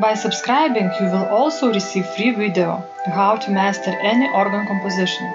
[0.00, 5.26] By subscribing, you will also receive free video how to master any organ composition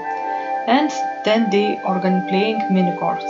[0.65, 0.89] and
[1.23, 3.29] 10-day organ playing mini course.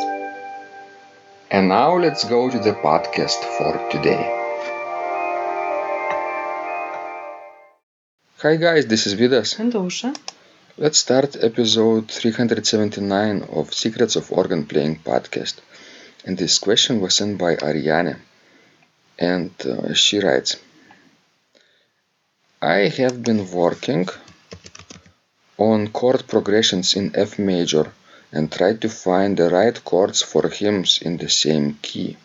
[1.51, 4.23] And now let's go to the podcast for today.
[8.43, 9.59] Hi guys, this is Vidas.
[9.59, 10.15] And Ausra.
[10.77, 15.55] Let's start episode 379 of Secrets of Organ Playing podcast.
[16.23, 18.21] And this question was sent by Ariane.
[19.19, 20.57] And uh, she writes
[22.67, 24.09] I have been working
[25.57, 27.91] on chord progressions in F major
[28.31, 32.17] and tried to find the right chords for hymns in the same key.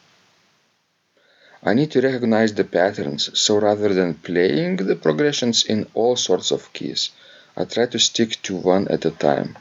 [1.62, 6.50] I need to recognize the patterns, so rather than playing the progressions in all sorts
[6.50, 7.10] of keys,
[7.56, 9.58] I try to stick to one at a time.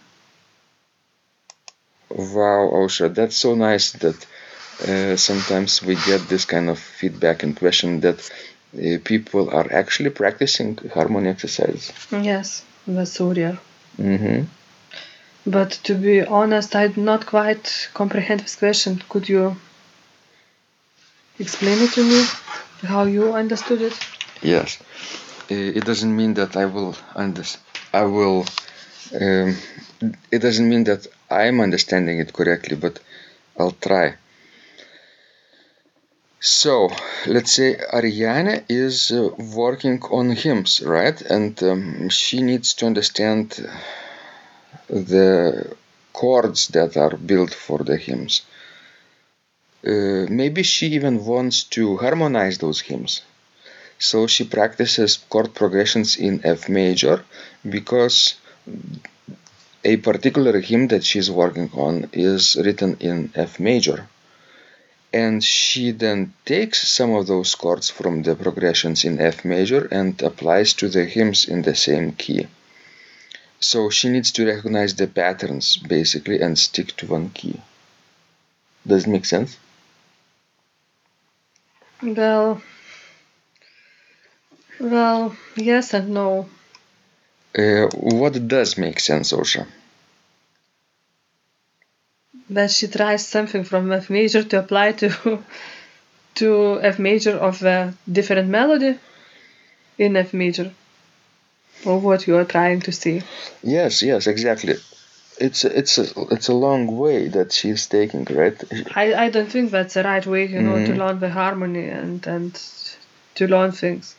[2.09, 4.25] Wow, Ausra, that's so nice that
[4.88, 8.19] uh, sometimes we get this kind of feedback and question that
[9.03, 11.92] people are actually practicing harmony exercises.
[12.12, 13.58] Yes, that's so rare.
[13.98, 14.44] hmm
[15.45, 19.02] But to be honest, I do not quite comprehend this question.
[19.10, 19.55] Could you
[21.39, 22.23] explain it to me?
[22.83, 23.93] How you understood it?
[24.42, 24.77] Yes,
[25.52, 27.64] Uh, it doesn't mean that I will understand.
[27.93, 28.45] I will.
[29.20, 29.58] Um,
[30.32, 32.99] it doesn't mean that I'm understanding it correctly, but
[33.58, 34.14] I'll try.
[36.42, 36.89] So
[37.27, 41.20] let's say Ariane is uh, working on hymns, right?
[41.22, 43.70] And um, she needs to understand
[44.88, 45.76] the
[46.14, 48.42] chords that are built for the hymns.
[49.86, 53.22] Uh, maybe she even wants to harmonize those hymns.
[53.98, 57.23] So she practices chord progressions in F major
[57.67, 58.36] because
[59.83, 64.08] a particular hymn that she's working on is written in F major.
[65.14, 70.21] And she then takes some of those chords from the progressions in F major and
[70.21, 72.47] applies to the hymns in the same key.
[73.59, 77.59] So she needs to recognize the patterns basically and stick to one key.
[78.86, 79.58] Does it make sense?
[82.02, 82.61] Well,
[84.80, 86.48] well, yes and no.
[87.58, 89.67] Uh, what does make sense, Ausra?
[92.50, 95.44] That she tries something from F major to apply to
[96.36, 98.98] to F major of a different melody
[99.98, 100.72] in F major.
[101.86, 103.22] Or what you are trying to see.
[103.64, 104.76] Yes, yes, exactly.
[105.40, 108.61] It's a, it's a, it's a long way that she's taking, right?
[108.96, 110.98] I, I don't think that's the right way, you know, to Mhm.
[110.98, 112.61] learn the harmony and, and
[113.36, 114.16] to learn things.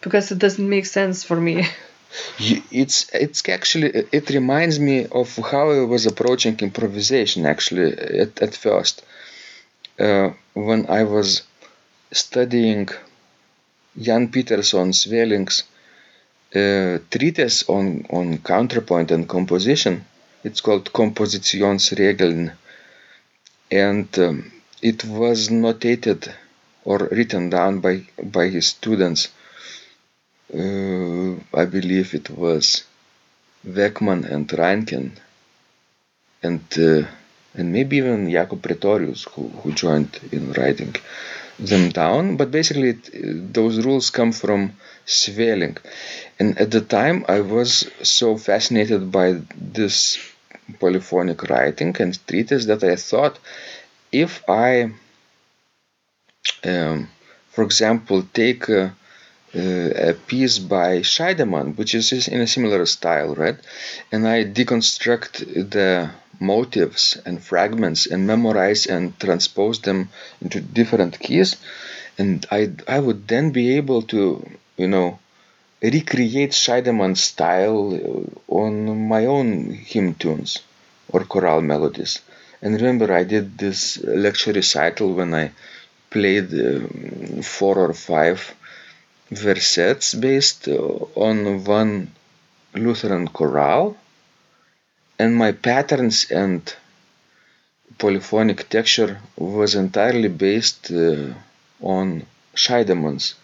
[0.00, 1.66] Because it doesn't make sense for me.
[2.38, 7.92] It's it's actually it reminds me of how I was approaching improvisation actually
[8.24, 9.02] at, at first.
[9.98, 11.42] Uh, when I was
[12.12, 12.88] studying
[14.00, 15.64] Jan Pieterszoon Sweelinck's
[16.54, 20.04] uh, treatise on, on counterpoint and composition.
[20.44, 22.52] It's called Kompositionsregeln.
[23.70, 24.52] And um,
[24.82, 26.32] it was notated
[26.84, 29.28] or written down by, by his students.
[30.54, 32.84] Uh, I believe it was
[33.66, 35.12] Weckmann and Reinken
[36.42, 37.06] and uh,
[37.54, 40.94] and maybe even Jakob Praetorius who, who joined in writing
[41.58, 42.36] them down.
[42.36, 44.72] But basically, it, those rules come from
[45.06, 45.78] Sweelinck.
[46.38, 50.18] And at the time, I was so fascinated by this
[50.80, 53.38] polyphonic writing and treatise that I thought
[54.10, 54.92] if I,
[56.64, 57.08] um,
[57.50, 58.94] for example, take a,
[59.54, 63.56] a piece by Scheidemann, which is in a similar style, right?
[64.10, 66.10] And I deconstruct the
[66.40, 70.08] motives and fragments and memorize and transpose them
[70.40, 71.56] into different keys,
[72.18, 74.20] and I I would then be able to
[74.76, 75.18] you know
[75.82, 80.60] recreate Scheidemann's style uh, on my own hymn tunes
[81.08, 82.20] or chorale melodies.
[82.62, 85.50] And remember, I did this lecture recital when I
[86.10, 88.54] played uh, four or five
[89.34, 92.10] versets based on one
[92.74, 93.96] Lutheran chorale,
[95.18, 96.74] and my patterns and
[97.98, 101.34] polyphonic texture was entirely based uh,
[101.80, 103.34] on Scheidemann's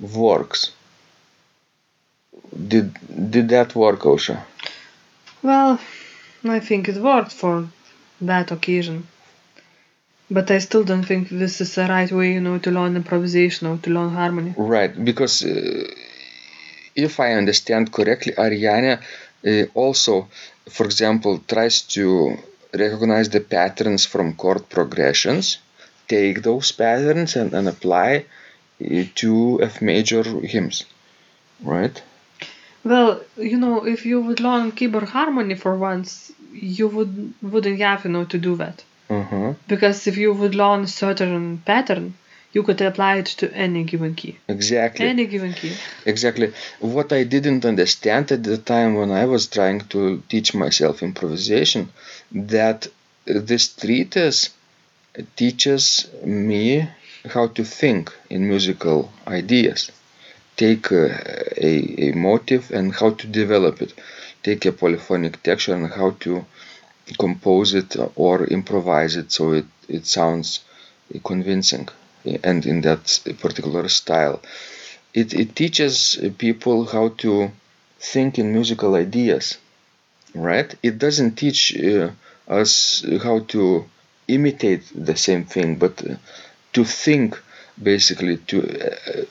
[0.00, 0.72] works.
[2.72, 2.86] Did
[3.30, 4.38] did that work, Ausra?
[5.42, 5.80] Well,
[6.44, 7.68] I think it worked for
[8.20, 9.06] that occasion.
[10.36, 13.66] But I still don't think this is the right way, you know, to learn improvisation
[13.66, 14.54] or to learn harmony.
[14.56, 15.84] Right, because uh,
[16.96, 18.98] if I understand correctly, Ariane
[19.46, 20.28] uh, also,
[20.70, 22.38] for example, tries to
[22.72, 25.58] recognize the patterns from chord progressions,
[26.08, 28.24] take those patterns and, and apply
[28.82, 30.84] uh, to F major hymns,
[31.62, 32.00] right?
[32.84, 38.04] Well, you know, if you would learn keyboard harmony for once, you would wouldn't have,
[38.04, 38.82] you know, to do that.
[39.12, 39.54] Uh-huh.
[39.68, 42.14] Because if you would learn a certain pattern,
[42.54, 44.38] you could apply it to any given key.
[44.48, 45.06] Exactly.
[45.06, 45.74] Any given key.
[46.06, 46.52] Exactly.
[46.80, 51.90] What I didn't understand at the time when I was trying to teach myself improvisation,
[52.32, 52.88] that
[53.26, 54.50] this treatise
[55.36, 56.88] teaches me
[57.34, 59.90] how to think in musical ideas.
[60.56, 61.06] Take a,
[61.70, 61.72] a,
[62.08, 63.92] a motive and how to develop it.
[64.42, 66.44] Take a polyphonic texture and how to
[67.18, 70.60] compose it or improvise it so it, it sounds
[71.24, 71.88] convincing
[72.44, 74.40] and in that particular style.
[75.14, 77.50] It, it teaches people how to
[78.00, 79.58] think in musical ideas,
[80.34, 80.74] right?
[80.82, 82.10] It doesn't teach uh,
[82.48, 83.86] us how to
[84.28, 86.16] imitate the same thing, but uh,
[86.74, 87.40] to think
[87.82, 89.24] basically to uh,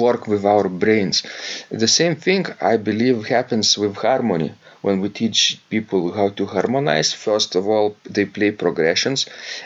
[0.00, 1.22] work with our brains.
[1.70, 4.52] The same thing, I believe, happens with harmony.
[4.86, 5.40] When we teach
[5.74, 9.20] people how to harmonize, first of all, they play progressions,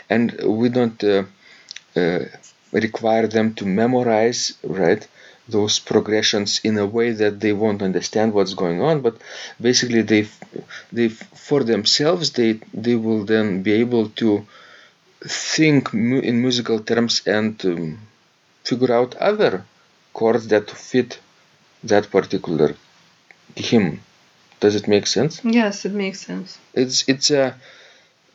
[0.09, 0.25] and
[0.61, 1.23] we don't uh,
[1.95, 2.19] uh,
[2.71, 5.03] require them to memorize, right?
[5.57, 9.15] those progressions in a way that they won't understand what's going on but
[9.67, 10.23] basically they
[10.97, 11.09] they
[11.47, 12.51] for themselves they
[12.85, 14.29] they will then be able to
[15.51, 17.99] think mu- in musical terms and um,
[18.69, 19.53] figure out other
[20.13, 21.19] chords that fit
[21.83, 22.69] that particular
[23.55, 24.01] hymn.
[24.61, 25.41] Does it make sense?
[25.43, 26.57] Yes, it makes sense.
[26.73, 27.55] It's it's a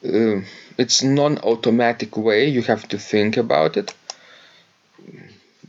[0.05, 0.40] uh,
[0.82, 2.49] it's non-automatic way.
[2.49, 3.94] You have to think about it.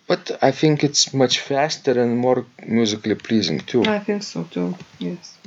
[0.07, 3.83] But I think it's much faster and more musically pleasing too.
[3.83, 4.75] I think so too.
[5.00, 5.38] Yes.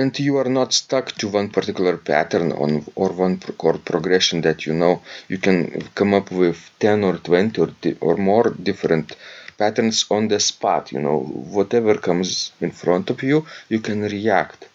[0.00, 4.66] and you are not stuck to one particular pattern on or one chord progression that
[4.66, 4.94] you know
[5.32, 5.56] you can
[5.94, 9.16] come up with 10 or 20 or, di- or more different
[9.58, 11.18] patterns on the spot you know
[11.56, 14.68] whatever comes in front of you you can react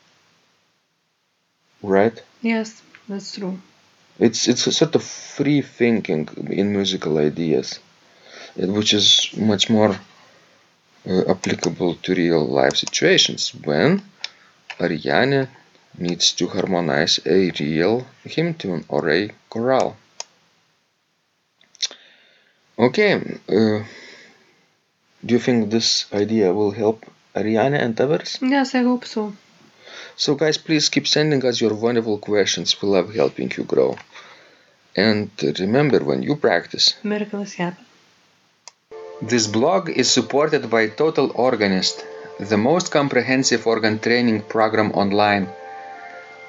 [1.84, 3.60] right Yes, that's true.
[4.20, 7.80] it's it's a sort of free thinking in musical ideas
[8.56, 9.94] which is much more
[11.08, 14.02] uh, applicable to real life situations when
[14.80, 15.48] Ariane
[15.98, 19.96] needs to harmonize a real hymn tune or a chorale.
[22.80, 23.14] Okay,
[23.50, 23.84] uh,
[25.26, 28.40] do you think this idea will help Ariane and others?
[28.42, 29.34] Yes, I hope so.
[30.16, 32.82] So, guys, please keep sending us your wonderful questions.
[32.82, 33.98] We love helping you grow.
[34.96, 37.86] And remember, when you practice, Miracles happen.
[39.22, 42.04] This blog is supported by Total Organist,
[42.40, 45.48] the most comprehensive organ training program online,